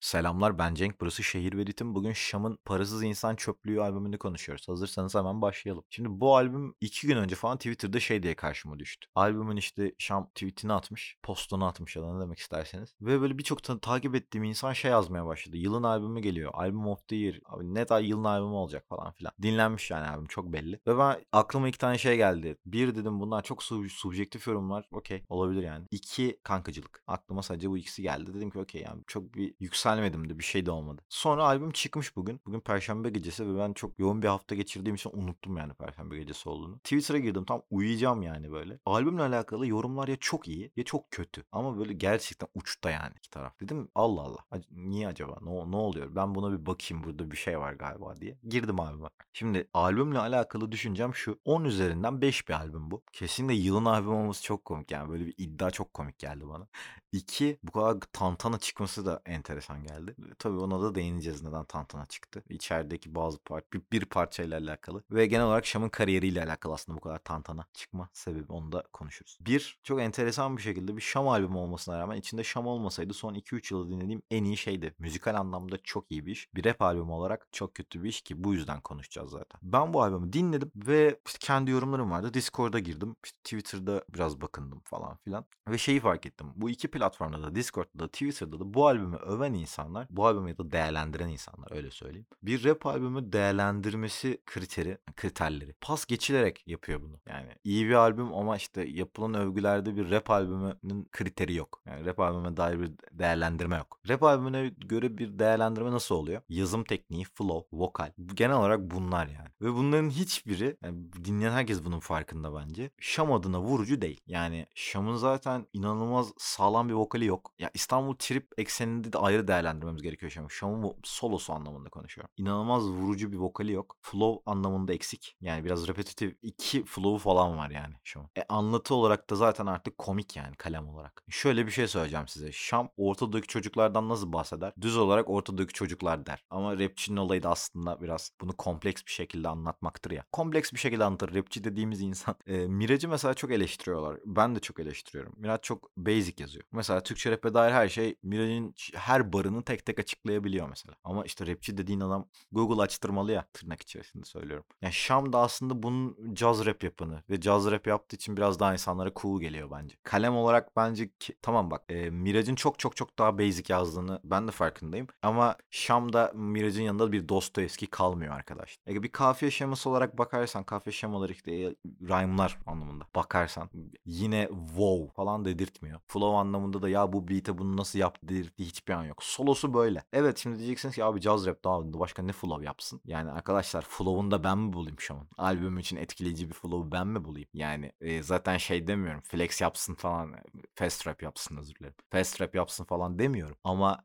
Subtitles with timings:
[0.00, 1.94] Selamlar ben Cenk, burası Şehir ve Ritim.
[1.94, 4.68] Bugün Şam'ın Parasız İnsan Çöplüğü albümünü konuşuyoruz.
[4.68, 5.84] Hazırsanız hemen başlayalım.
[5.90, 9.08] Şimdi bu albüm iki gün önce falan Twitter'da şey diye karşıma düştü.
[9.14, 12.94] Albümün işte Şam tweetini atmış, postunu atmış ya da ne demek isterseniz.
[13.00, 15.56] Ve böyle birçok ta- takip ettiğim insan şey yazmaya başladı.
[15.56, 16.50] Yılın albümü geliyor.
[16.54, 17.40] Albüm of the year.
[17.44, 19.32] Abi ne daha yılın albümü olacak falan filan.
[19.42, 20.80] Dinlenmiş yani albüm çok belli.
[20.86, 22.56] Ve ben aklıma iki tane şey geldi.
[22.66, 24.88] Bir dedim bunlar çok sub- subjektif yorumlar.
[24.92, 25.86] Okey olabilir yani.
[25.90, 27.02] İki kankacılık.
[27.06, 28.34] Aklıma sadece bu ikisi geldi.
[28.34, 29.54] Dedim ki okey yani çok bir
[29.88, 31.02] yükselmedim de bir şey de olmadı.
[31.08, 32.40] Sonra albüm çıkmış bugün.
[32.46, 36.48] Bugün Perşembe gecesi ve ben çok yoğun bir hafta geçirdiğim için unuttum yani Perşembe gecesi
[36.48, 36.78] olduğunu.
[36.78, 38.78] Twitter'a girdim tam uyuyacağım yani böyle.
[38.86, 41.44] Albümle alakalı yorumlar ya çok iyi ya çok kötü.
[41.52, 43.60] Ama böyle gerçekten uçta yani iki taraf.
[43.60, 44.38] Dedim Allah Allah.
[44.70, 45.38] Niye acaba?
[45.42, 46.16] Ne, ne oluyor?
[46.16, 48.38] Ben buna bir bakayım burada bir şey var galiba diye.
[48.48, 49.08] Girdim albüme.
[49.32, 51.38] Şimdi albümle alakalı düşüncem şu.
[51.44, 53.02] 10 üzerinden 5 bir albüm bu.
[53.12, 55.10] Kesinlikle yılın albüm olması çok komik yani.
[55.10, 56.66] Böyle bir iddia çok komik geldi bana.
[57.12, 60.16] İki, bu kadar tantana çıkması da enteresan geldi.
[60.38, 62.44] Tabii ona da değineceğiz neden tantana çıktı.
[62.48, 65.02] İçerideki bazı part, bir, bir parçayla alakalı.
[65.10, 69.38] Ve genel olarak Şam'ın kariyeriyle alakalı aslında bu kadar tantana çıkma sebebi onu da konuşuruz.
[69.40, 73.74] Bir, çok enteresan bir şekilde bir Şam albümü olmasına rağmen içinde Şam olmasaydı son 2-3
[73.74, 74.94] yılda dinlediğim en iyi şeydi.
[74.98, 76.54] Müzikal anlamda çok iyi bir iş.
[76.54, 79.60] Bir rap albümü olarak çok kötü bir iş ki bu yüzden konuşacağız zaten.
[79.62, 82.34] Ben bu albümü dinledim ve işte kendi yorumlarım vardı.
[82.34, 83.16] Discord'a girdim.
[83.24, 85.44] İşte Twitter'da biraz bakındım falan filan.
[85.68, 86.52] Ve şeyi fark ettim.
[86.56, 90.70] Bu iki platformda da Discord'da da Twitter'da da bu albümü öven insanlar, bu albümü da
[90.70, 92.26] değerlendiren insanlar öyle söyleyeyim.
[92.42, 95.72] Bir rap albümü değerlendirmesi kriteri, kriterleri.
[95.80, 97.20] Pas geçilerek yapıyor bunu.
[97.28, 101.82] Yani iyi bir albüm ama işte yapılan övgülerde bir rap albümünün kriteri yok.
[101.98, 104.00] Yani rap albümüne dair bir değerlendirme yok.
[104.08, 106.42] Rap albümüne göre bir değerlendirme nasıl oluyor?
[106.48, 108.12] Yazım tekniği, flow, vokal.
[108.34, 109.48] Genel olarak bunlar yani.
[109.60, 112.90] Ve bunların hiçbiri yani dinleyen herkes bunun farkında bence.
[113.00, 114.20] Şam adına vurucu değil.
[114.26, 117.52] Yani Şam'ın zaten inanılmaz sağlam bir vokali yok.
[117.58, 120.48] Ya İstanbul Trip ekseninde de ayrı değerlendirmemiz gerekiyor Şam'ın.
[120.48, 122.30] Şam'ın solosu anlamında konuşuyorum.
[122.36, 123.96] İnanılmaz vurucu bir vokali yok.
[124.02, 125.36] Flow anlamında eksik.
[125.40, 126.36] Yani biraz repetitif.
[126.42, 128.30] iki flow'u falan var yani Şam'ın.
[128.38, 131.24] E anlatı olarak da zaten artık komik yani kalem olarak.
[131.28, 132.52] Şöyle bir şey söyleyeceğim size.
[132.52, 134.72] Şam ortadaki çocuklardan nasıl bahseder?
[134.80, 136.44] Düz olarak ortadaki çocuklar der.
[136.50, 140.24] Ama rapçinin olayı da aslında biraz bunu kompleks bir şekilde anlatmaktır ya.
[140.32, 141.34] Kompleks bir şekilde anlatır.
[141.34, 142.34] Rapçi dediğimiz insan.
[142.48, 144.16] E, Miraç'ı mesela çok eleştiriyorlar.
[144.26, 145.34] Ben de çok eleştiriyorum.
[145.36, 146.64] Miraç çok basic yazıyor.
[146.72, 150.94] Mesela Türkçe rap'e dair her şey Miraç'ın her barını tek tek açıklayabiliyor mesela.
[151.04, 154.64] Ama işte rapçi dediğin adam Google açtırmalı ya tırnak içerisinde söylüyorum.
[154.82, 158.72] Yani Şam da aslında bunun caz rap yapını ve caz rap yaptığı için biraz daha
[158.72, 159.96] insanlara cool geliyor bence.
[160.02, 164.48] Kalem olarak bence ki, tamam bak e, Miraç'ın çok çok çok daha basic yazdığını ben
[164.48, 165.06] de farkındayım.
[165.22, 168.78] Ama Şam'da Miraç'ın yanında bir Dostoyevski kalmıyor arkadaş.
[168.88, 173.70] E, bir kafiye şeması olarak bakarsan kafiye şemaları işte e, rhyme'lar anlamında bakarsan
[174.06, 176.00] yine wow falan dedirtmiyor.
[176.06, 179.22] Flow anlamında da ya bu beat'e bunu nasıl yaptı dedirttiği hiçbir an yok.
[179.22, 180.04] Solosu böyle.
[180.12, 183.00] Evet şimdi diyeceksiniz ki abi caz rap daha başka ne flow yapsın?
[183.04, 185.28] Yani arkadaşlar flow'unu da ben mi bulayım an?
[185.36, 187.48] Albüm için etkileyici bir flow'u ben mi bulayım?
[187.54, 189.20] Yani e, zaten şey demiyorum.
[189.20, 190.34] Flex yapsın falan.
[190.74, 191.94] Fast rap yapsın özür dilerim.
[192.10, 193.56] Fast rap yapsın falan demiyorum.
[193.64, 194.04] Ama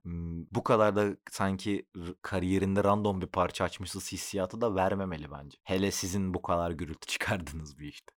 [0.51, 1.85] bu kadar da sanki
[2.21, 5.57] kariyerinde random bir parça açmışız hissiyatı da vermemeli bence.
[5.63, 8.13] Hele sizin bu kadar gürültü çıkardığınız bir işte.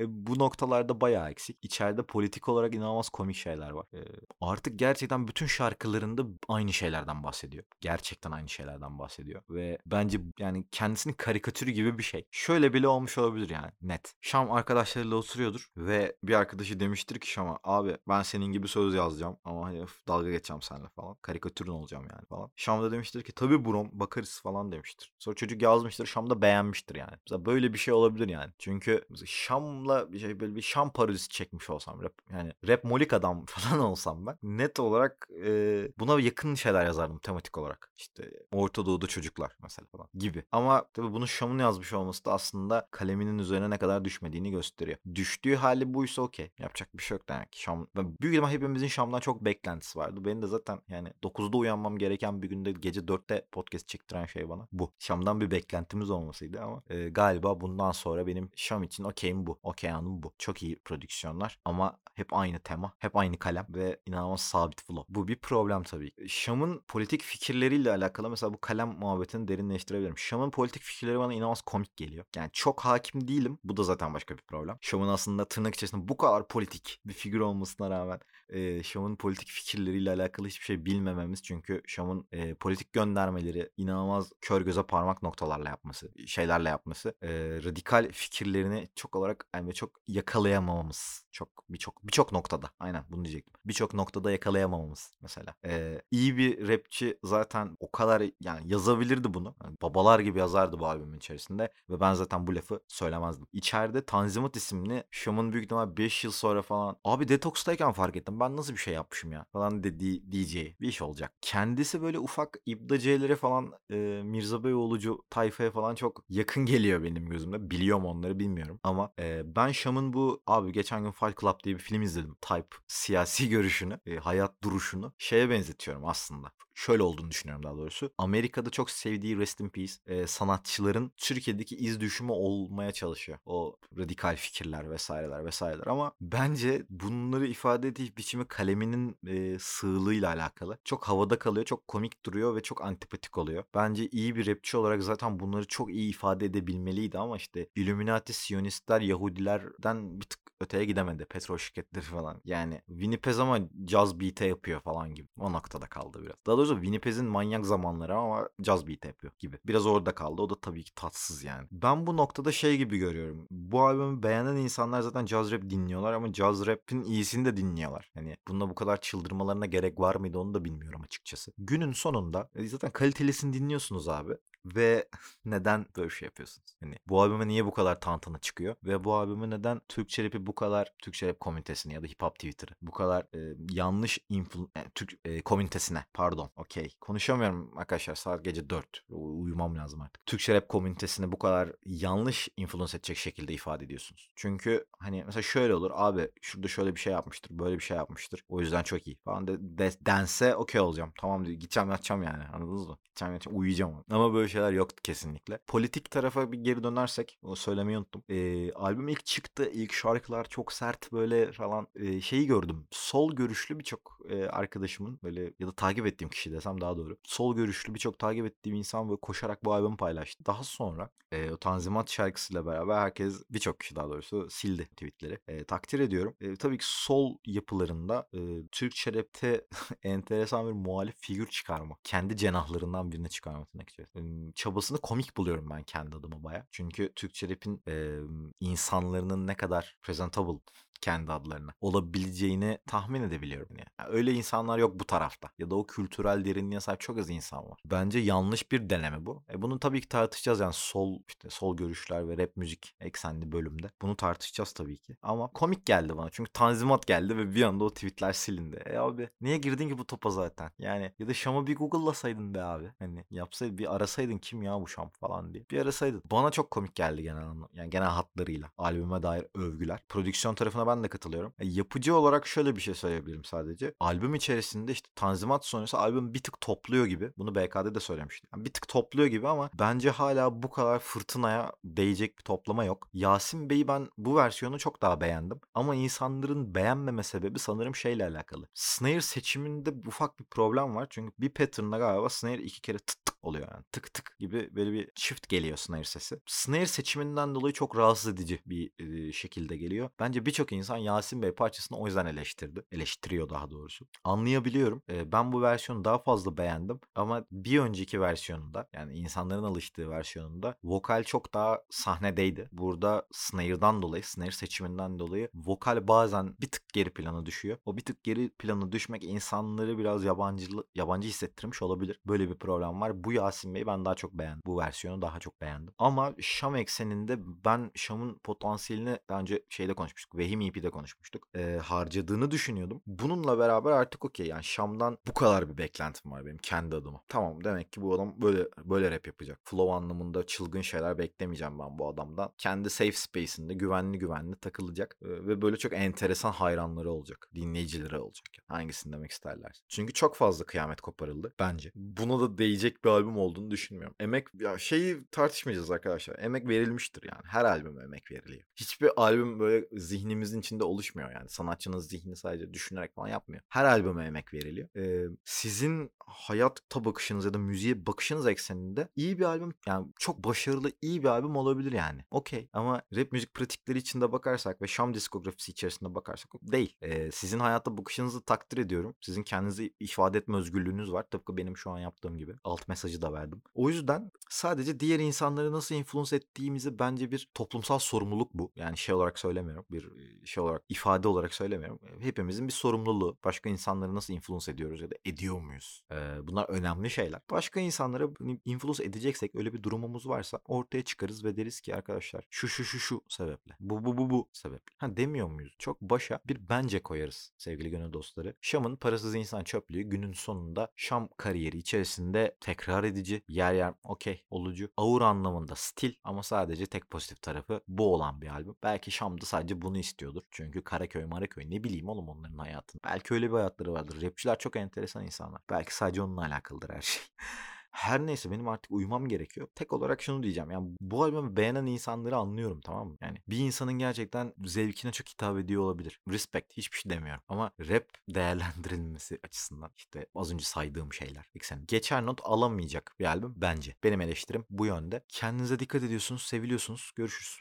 [0.00, 1.58] E, bu noktalarda bayağı eksik.
[1.62, 3.86] İçeride politik olarak inanılmaz komik şeyler var.
[3.94, 3.98] E,
[4.40, 7.64] artık gerçekten bütün şarkılarında aynı şeylerden bahsediyor.
[7.80, 9.42] Gerçekten aynı şeylerden bahsediyor.
[9.50, 12.24] Ve bence yani kendisinin karikatürü gibi bir şey.
[12.30, 14.14] Şöyle bile olmuş olabilir yani net.
[14.20, 19.36] Şam arkadaşlarıyla oturuyordur ve bir arkadaşı demiştir ki Şam'a abi ben senin gibi söz yazacağım
[19.44, 21.16] ama hani dalga geçeceğim seninle falan.
[21.22, 22.50] Karikatürün olacağım yani falan.
[22.56, 25.12] Şam da demiştir ki tabii brom bakarız falan demiştir.
[25.18, 27.12] Sonra çocuk yazmıştır Şam da beğenmiştir yani.
[27.26, 28.52] Mesela böyle bir şey olabilir yani.
[28.58, 33.44] Çünkü Şam'la bir şey böyle bir Şam parodisi çekmiş olsam rap yani rap molik adam
[33.46, 35.50] falan olsam ben net olarak e,
[35.98, 37.92] buna yakın şeyler yazardım tematik olarak.
[37.96, 40.44] İşte Orta Doğu'da çocuklar mesela falan gibi.
[40.52, 44.98] Ama tabii bunu Şam'ın yazmış olması da aslında kaleminin üzerine ne kadar düşmediğini gösteriyor.
[45.14, 46.50] Düştüğü hali buysa okey.
[46.58, 47.62] Yapacak bir şey yok demek ki.
[47.62, 50.24] Şam, ben büyük ihtimal hepimizin Şam'dan çok beklentisi vardı.
[50.24, 54.68] Benim de zaten yani 9'da uyanmam gereken bir günde gece 4'te podcast çektiren şey bana
[54.72, 54.92] bu.
[54.98, 59.58] Şam'dan bir beklentimiz olmasıydı ama e, galiba bundan sonra benim Şam için okeyim bu.
[59.70, 60.32] Okey anım bu.
[60.38, 65.14] Çok iyi prodüksiyonlar ama hep aynı tema, hep aynı kalem ve inanılmaz sabit flow.
[65.14, 66.12] Bu bir problem tabii.
[66.28, 70.18] Şam'ın politik fikirleriyle alakalı mesela bu kalem muhabbetini derinleştirebilirim.
[70.18, 72.24] Şam'ın politik fikirleri bana inanılmaz komik geliyor.
[72.36, 73.58] Yani çok hakim değilim.
[73.64, 74.78] Bu da zaten başka bir problem.
[74.80, 80.10] Şam'ın aslında tırnak içerisinde bu kadar politik bir figür olmasına rağmen e, Şam'ın politik fikirleriyle
[80.10, 81.42] alakalı hiçbir şey bilmememiz.
[81.42, 87.28] Çünkü Şam'ın e, politik göndermeleri inanılmaz kör göze parmak noktalarla yapması, şeylerle yapması, e,
[87.64, 91.26] radikal fikirlerini çok olarak e, Yani çok yakalayamamamız.
[91.32, 92.70] Çok birçok birçok noktada.
[92.80, 93.54] Aynen bunu diyecektim.
[93.64, 95.54] Birçok noktada yakalayamamamız mesela.
[95.64, 99.56] Ee, iyi bir rapçi zaten o kadar yani yazabilirdi bunu.
[99.64, 103.46] Yani babalar gibi yazardı bu albümün içerisinde ve ben zaten bu lafı söylemezdim.
[103.52, 108.40] İçeride Tanzimat isimli Şam'ın büyük ihtimal 5 yıl sonra falan abi Detox'tayken fark ettim.
[108.40, 111.32] Ben nasıl bir şey yapmışım ya falan dediği diyeceği bir iş olacak.
[111.40, 117.70] Kendisi böyle ufak ibdacilere falan e, Mirza Beyoğlu'cu tayfaya falan çok yakın geliyor benim gözümde.
[117.70, 118.80] Biliyorum onları bilmiyorum.
[118.82, 122.36] Ama e, ben Şam'ın bu abi geçen gün Fight Club diye bir film izledim.
[122.40, 126.52] Type siyasi görüşünü, e, hayat duruşunu şeye benzetiyorum aslında.
[126.80, 128.12] Şöyle olduğunu düşünüyorum daha doğrusu.
[128.18, 133.38] Amerika'da çok sevdiği Rest in Peace e, sanatçıların Türkiye'deki iz düşümü olmaya çalışıyor.
[133.46, 140.78] O radikal fikirler vesaireler vesaireler ama bence bunları ifade ettiği biçimi kaleminin e, sığlığıyla alakalı.
[140.84, 143.64] Çok havada kalıyor, çok komik duruyor ve çok antipatik oluyor.
[143.74, 149.00] Bence iyi bir rapçi olarak zaten bunları çok iyi ifade edebilmeliydi ama işte Illuminati, Siyonistler,
[149.00, 151.24] Yahudilerden bir tık öteye gidemedi.
[151.24, 152.40] Petrol şirketleri falan.
[152.44, 155.28] Yani Winnipeg ama caz beat'e yapıyor falan gibi.
[155.38, 156.36] O noktada kaldı biraz.
[156.46, 159.58] Daha doğrusu Winnipeg'in manyak zamanları ama caz beat yapıyor gibi.
[159.66, 160.42] Biraz orada kaldı.
[160.42, 161.68] O da tabii ki tatsız yani.
[161.72, 163.46] Ben bu noktada şey gibi görüyorum.
[163.50, 168.10] Bu albümü beğenen insanlar zaten caz rap dinliyorlar ama caz rap'in iyisini de dinliyorlar.
[168.14, 171.52] Hani bunda bu kadar çıldırmalarına gerek var mıydı onu da bilmiyorum açıkçası.
[171.58, 174.32] Günün sonunda e, zaten kalitelisini dinliyorsunuz abi.
[174.64, 175.08] Ve
[175.44, 176.76] neden böyle bir şey yapıyorsunuz?
[176.80, 178.76] Hani bu albüme niye bu kadar tantana çıkıyor?
[178.84, 182.34] Ve bu albüme neden Türkçe rap'i bu kadar Türkçe rap komünitesine ya da hip hop
[182.34, 188.44] Twitter'ı bu kadar e, yanlış influ yani Türk e, komünitesine pardon okey konuşamıyorum arkadaşlar saat
[188.44, 190.26] gece 4 uyumam lazım artık.
[190.26, 194.30] Türkçe rap komünitesine bu kadar yanlış influence edecek şekilde ifade ediyorsunuz.
[194.36, 198.44] Çünkü hani mesela şöyle olur abi şurada şöyle bir şey yapmıştır böyle bir şey yapmıştır
[198.48, 202.44] o yüzden çok iyi falan de, de dense okey olacağım tamam diyor gideceğim yatacağım yani
[202.44, 202.98] anladınız mı?
[203.04, 205.58] Gideceğim yatacağım uyuyacağım ama böyle şeyler yoktu kesinlikle.
[205.66, 208.22] Politik tarafa bir geri dönersek o söylemeyi unuttum.
[208.28, 209.70] Ee, albüm ilk çıktı.
[209.74, 212.86] ilk şarkılar çok sert böyle falan e, şeyi gördüm.
[212.90, 217.16] Sol görüşlü birçok e, arkadaşımın böyle ya da takip ettiğim kişi desem daha doğru.
[217.24, 220.46] Sol görüşlü birçok takip ettiğim insan böyle koşarak bu albümü paylaştı.
[220.46, 225.38] Daha sonra e, o Tanzimat şarkısıyla beraber herkes birçok kişi daha doğrusu sildi tweetleri.
[225.48, 226.36] E, takdir ediyorum.
[226.40, 228.38] E, tabii ki sol yapılarında e,
[228.72, 229.66] Türkçe rapte
[230.02, 231.96] enteresan bir muhalif figür çıkarma.
[232.04, 234.20] Kendi cenahlarından birini çıkarma tırnak içerisinde.
[234.54, 236.66] Çabasını komik buluyorum ben kendi adıma baya.
[236.70, 238.18] Çünkü Türkçe rap'in e,
[238.60, 240.58] insanların ne kadar presentable
[241.00, 243.76] kendi adlarına olabileceğini tahmin edebiliyorum.
[243.78, 243.88] Yani.
[244.00, 245.48] yani öyle insanlar yok bu tarafta.
[245.58, 247.80] Ya da o kültürel derinliğe sahip çok az insan var.
[247.84, 249.42] Bence yanlış bir deneme bu.
[249.52, 253.90] E bunu tabii ki tartışacağız yani sol işte sol görüşler ve rap müzik eksenli bölümde.
[254.02, 255.16] Bunu tartışacağız tabii ki.
[255.22, 256.30] Ama komik geldi bana.
[256.30, 258.82] Çünkü tanzimat geldi ve bir anda o tweetler silindi.
[258.86, 260.70] E abi niye girdin ki bu topa zaten?
[260.78, 262.92] Yani ya da Şam'ı bir Google'lasaydın be abi.
[262.98, 265.64] Hani yapsaydın bir arasaydın kim ya bu Şam falan diye.
[265.70, 266.22] Bir arasaydın.
[266.30, 267.68] Bana çok komik geldi genel anlamda.
[267.74, 268.70] Yani genel hatlarıyla.
[268.78, 270.00] Albüme dair övgüler.
[270.08, 271.52] Prodüksiyon tarafına ben de katılıyorum.
[271.58, 273.94] E, yapıcı olarak şöyle bir şey söyleyebilirim sadece.
[274.00, 277.32] Albüm içerisinde işte Tanzimat sonrası albüm bir tık topluyor gibi.
[277.38, 278.50] Bunu BK'de de söylemiştim.
[278.54, 283.08] Yani bir tık topluyor gibi ama bence hala bu kadar fırtınaya değecek bir toplama yok.
[283.12, 285.60] Yasin Bey'i ben bu versiyonu çok daha beğendim.
[285.74, 288.68] Ama insanların beğenmeme sebebi sanırım şeyle alakalı.
[288.74, 291.06] Snare seçiminde ufak bir problem var.
[291.10, 293.84] Çünkü bir pattern'da galiba snare iki kere tık oluyor yani.
[293.92, 296.40] Tık tık gibi böyle bir çift geliyor snare sesi.
[296.46, 300.10] Snare seçiminden dolayı çok rahatsız edici bir şekilde geliyor.
[300.20, 302.84] Bence birçok insan Yasin Bey parçasını o yüzden eleştirdi.
[302.92, 304.06] Eleştiriyor daha doğrusu.
[304.24, 305.02] Anlayabiliyorum.
[305.08, 311.24] Ben bu versiyonu daha fazla beğendim ama bir önceki versiyonunda yani insanların alıştığı versiyonunda vokal
[311.24, 312.68] çok daha sahnedeydi.
[312.72, 317.78] Burada snare'dan dolayı, snare seçiminden dolayı vokal bazen bir tık geri plana düşüyor.
[317.84, 322.20] O bir tık geri plana düşmek insanları biraz yabancı yabancı hissettirmiş olabilir.
[322.26, 323.24] Böyle bir problem var.
[323.24, 324.62] Bu Yasin Bey'i ben daha çok beğendim.
[324.66, 325.94] Bu versiyonu daha çok beğendim.
[325.98, 330.38] Ama Şam ekseninde ben Şam'ın potansiyelini daha önce şeyde konuşmuştuk.
[330.38, 331.48] Vehim EP'de konuşmuştuk.
[331.56, 333.02] E, harcadığını düşünüyordum.
[333.06, 337.20] Bununla beraber artık okey yani Şam'dan bu kadar bir beklentim var benim kendi adıma.
[337.28, 339.58] Tamam demek ki bu adam böyle böyle rap yapacak.
[339.64, 342.52] Flow anlamında çılgın şeyler beklemeyeceğim ben bu adamdan.
[342.58, 347.48] Kendi safe space'inde güvenli güvenli takılacak e, ve böyle çok enteresan hayranları olacak.
[347.54, 348.46] Dinleyicileri olacak.
[348.68, 349.82] Hangisini demek isterler.
[349.88, 351.92] Çünkü çok fazla kıyamet koparıldı bence.
[351.94, 354.16] Buna da değecek bir albüm olduğunu düşünmüyorum.
[354.20, 356.38] Emek ya şeyi tartışmayacağız arkadaşlar.
[356.38, 357.42] Emek verilmiştir yani.
[357.44, 358.62] Her albüm emek veriliyor.
[358.76, 361.48] Hiçbir albüm böyle zihnimizin içinde oluşmuyor yani.
[361.48, 363.62] Sanatçının zihni sadece düşünerek falan yapmıyor.
[363.68, 364.88] Her albüme emek veriliyor.
[364.96, 370.92] Ee, sizin hayata bakışınız ya da müziğe bakışınız ekseninde iyi bir albüm yani çok başarılı
[371.02, 372.24] iyi bir albüm olabilir yani.
[372.30, 376.96] Okey ama rap müzik pratikleri içinde bakarsak ve Şam diskografisi içerisinde bakarsak değil.
[377.02, 379.14] Ee, sizin hayata bakışınızı takdir ediyorum.
[379.20, 381.22] Sizin kendinizi ifade etme özgürlüğünüz var.
[381.30, 382.54] Tıpkı benim şu an yaptığım gibi.
[382.64, 383.62] Alt mesaj mesajı da verdim.
[383.74, 388.72] O yüzden sadece diğer insanları nasıl influence ettiğimizi bence bir toplumsal sorumluluk bu.
[388.76, 389.84] Yani şey olarak söylemiyorum.
[389.90, 390.10] Bir
[390.44, 392.00] şey olarak ifade olarak söylemiyorum.
[392.20, 393.38] Hepimizin bir sorumluluğu.
[393.44, 396.04] Başka insanları nasıl influence ediyoruz ya da ediyor muyuz?
[396.10, 397.40] Ee, bunlar önemli şeyler.
[397.50, 398.28] Başka insanlara
[398.64, 402.98] influence edeceksek öyle bir durumumuz varsa ortaya çıkarız ve deriz ki arkadaşlar şu şu şu
[402.98, 403.76] şu sebeple.
[403.80, 404.94] Bu bu bu bu sebeple.
[404.98, 405.74] Ha demiyor muyuz?
[405.78, 408.54] Çok başa bir bence koyarız sevgili gönül dostları.
[408.60, 412.56] Şam'ın parasız insan çöplüğü günün sonunda Şam kariyeri içerisinde
[413.00, 418.14] tekrar edici, yer yer okey olucu, ağır anlamında stil ama sadece tek pozitif tarafı bu
[418.14, 418.74] olan bir albüm.
[418.82, 420.42] Belki Şam'da sadece bunu istiyordur.
[420.50, 423.00] Çünkü Karaköy, Maraköy ne bileyim oğlum onların hayatını.
[423.04, 424.22] Belki öyle bir hayatları vardır.
[424.22, 425.62] Rapçiler çok enteresan insanlar.
[425.70, 427.22] Belki sadece onunla alakalıdır her şey.
[427.90, 429.68] Her neyse benim artık uyumam gerekiyor.
[429.74, 430.70] Tek olarak şunu diyeceğim.
[430.70, 433.16] Yani bu albümü beğenen insanları anlıyorum tamam mı?
[433.20, 436.20] Yani bir insanın gerçekten zevkine çok hitap ediyor olabilir.
[436.28, 437.42] Respect hiçbir şey demiyorum.
[437.48, 441.44] Ama rap değerlendirilmesi açısından işte az önce saydığım şeyler.
[441.54, 443.94] Eksen geçer not alamayacak bir albüm bence.
[444.04, 445.24] Benim eleştirim bu yönde.
[445.28, 447.12] Kendinize dikkat ediyorsunuz, seviliyorsunuz.
[447.16, 447.60] Görüşürüz.